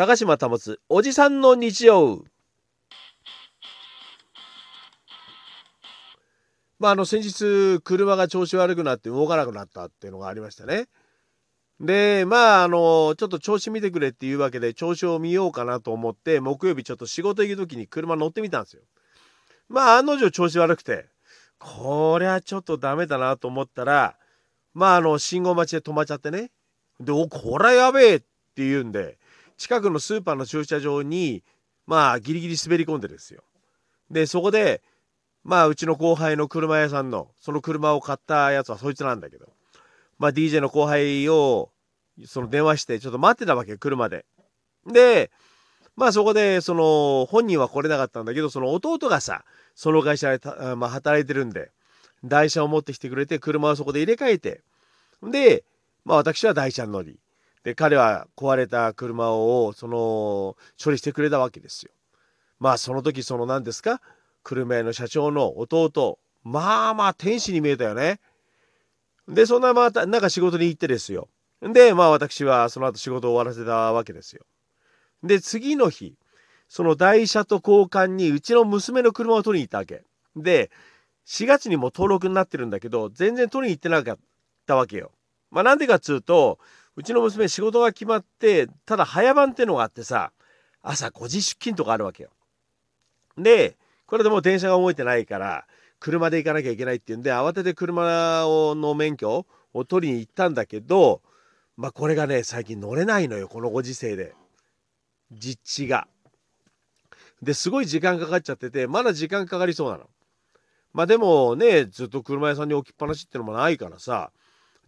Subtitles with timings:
[0.00, 0.58] 高島保
[0.88, 2.24] おじさんの日曜
[6.78, 10.86] まああの先日車が調子悪くなって動かなくなったっていうのがありましたね。
[11.80, 18.82] でまああのちょっと調子見てくれっていうわけで調子を見ようかなと思って木曜日ちょっと仕事行く時に車乗ってみたんですよ。
[19.68, 21.10] まあ案の定調子悪くて
[21.58, 24.16] こりゃちょっとダメだなと思ったら
[24.72, 26.52] まああの信号待ちで止まっちゃってね
[27.00, 28.26] でおこれやべえって
[28.66, 29.19] 言うんで
[29.60, 31.44] 近くのスーパーの駐車場に
[31.86, 33.42] まあギリギリ滑り込んでですよ。
[34.10, 34.80] でそこで
[35.44, 39.50] まあうちの後輩の車屋さんのその車を買ったやつはそいつなんだけど
[40.18, 41.68] まあ DJ の後輩を
[42.24, 44.24] その電話してちょっと待ってたわけ車で。
[44.86, 45.30] で
[45.94, 50.40] まあそこでその本人は来れなかったんだけどその弟がさその会社で
[50.76, 51.70] まあ、働いてるんで
[52.24, 54.62] 台車を持ってきてくれて車をそこで入れ替えて
[55.22, 55.64] で
[56.06, 57.18] まあ私は台車に乗り
[57.64, 61.92] で彼は壊れた車をその処理してくれたわけですよ。
[62.58, 64.00] まあその時その何ですか？
[64.42, 68.20] 車屋の社長の弟まあまあ天使に見えたよね。
[69.28, 71.28] でそんなまたなんか仕事に行ってですよ。
[71.60, 74.44] でまあ私はその後仕事を終わらせたわけですよ。
[75.22, 76.14] で次の日
[76.68, 80.02] その台車と交換にうちの娘の車を取りに行ったわけ。
[80.34, 80.70] で
[81.26, 84.18] 4月にも登録になってるんだけど全然取りに行ってなかっ
[84.66, 85.12] たわけよ。
[85.50, 86.58] まあなんでかっつうと
[86.96, 90.32] うちの娘仕事が決まってただ早番っていうのがあってさ
[90.82, 92.30] 朝5時出勤とかあるわけよ。
[93.38, 95.66] でこれでもう電車が動いてないから
[95.98, 101.22] 車で行かなきゃいけないっていうんで慌てて車をの免許を取りに行ったんだけど
[101.76, 104.34] まあこれがね最近乗れないのよこのご時世で
[105.30, 106.08] 実地が。
[107.42, 110.08] ですごい時間かかっちゃっててまだ時間かかりそうなの。
[110.92, 114.32] まあでもねずっと車屋さんに置きっぱなしっていうのもないからさ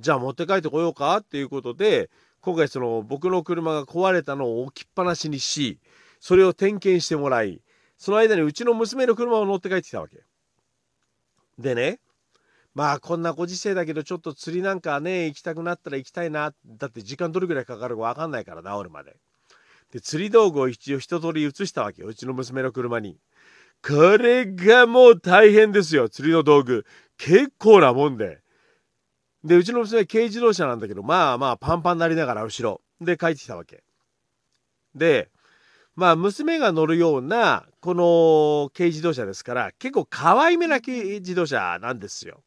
[0.00, 5.78] じゃあ持って帰ってこようかっていうことで今回その僕の車が壊れたのを置きっぱなしにし
[6.20, 7.60] それを点検してもらい
[7.98, 10.24] その間にうちの娘の車を乗って帰ってきたわけ。
[11.58, 12.00] でね
[12.74, 19.16] まあこんなご時世だけどちょっと釣りなんかね行きたくなったら行きたいなだって時間どれぐらいかかるか分かんないから治るまで。
[19.92, 23.18] で釣り道具を一応一通り移したわけようちの娘の車に。
[23.86, 26.86] これがもう大変ですよ釣りの道具
[27.18, 28.41] 結構なもんで。
[29.44, 33.82] でうちの娘軽自動車なんだけどまあまあパンパンなりながら後ろで帰ってきたわけ。
[34.94, 35.30] で
[35.94, 42.42] まあ娘が乗るようなこの軽自動車ですから結構可愛めな軽自動車なんですよ。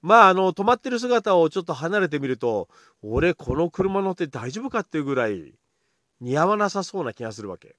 [0.00, 2.68] まああの止まってる姿をちょっと離れてみると
[3.02, 5.54] 俺この車乗って大丈夫かっていうぐらい
[6.20, 7.76] 似合わなさそうな気がするわけ。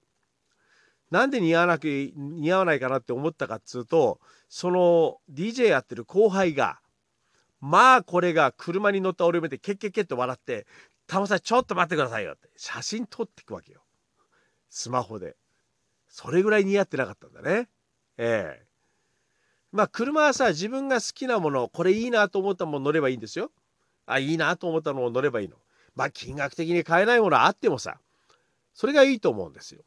[1.11, 6.79] なんで似合わなく似合わないかなって思ったかっつうとその DJ やってる後輩が
[7.65, 10.67] まあこれが車に乗った俺を見てケッケッケッと笑って
[11.07, 13.85] 「タモさんちょっと待ってくださいよ」って写真撮っていくわけよ。
[14.69, 15.37] スマホで。
[16.09, 17.69] それぐらい似合ってなかったんだね。
[18.17, 18.65] ええ。
[19.71, 23.49] まあ車はさ自分が好きなものこれいいなと思ったもの乗ればいいんですよ。
[24.07, 25.55] あいいなと思ったのを乗ればいいの。
[25.95, 27.97] まあ金額的に買えないものあってもさ
[28.73, 29.85] それがいいと思うんですよ。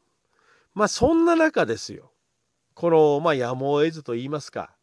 [0.72, 2.10] まあそんな中ですよ。
[2.72, 4.75] このまあやむを得ずと言いますか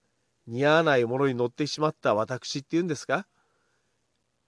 [0.47, 3.25] 似合わないものに乗ってしまった私っていうんですか？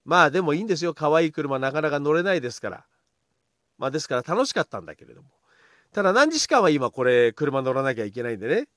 [0.04, 0.94] まあでもいいんですよ。
[0.94, 2.84] 可愛い車なかなか乗れないですから。
[3.78, 5.28] まあですから楽しかったんだけれども。
[5.92, 8.68] ただ何時間は今これ車乗らなきゃいけないんでね。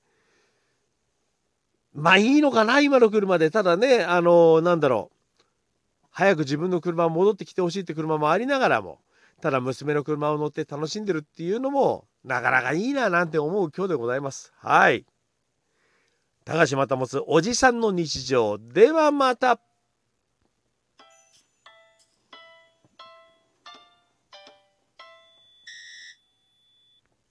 [1.93, 3.51] まあいいのかな今の車で。
[3.51, 5.43] ただねあのなんだろう。
[6.11, 8.99] 早く自分の車戻ってきてほしいって車もありながらも。
[9.41, 14.51] ただ娘の車を乗って楽しんでるっていうのもなかなかいいななんて思う今日でございます。
[14.57, 15.05] はい。
[16.49, 19.61] 高島保つおじさんの日常ではまた。